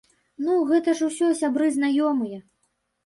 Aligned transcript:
Ну, 0.45 0.53
гэта 0.71 0.95
ж 1.01 1.09
усё 1.11 1.29
сябры-знаёмыя! 1.41 2.39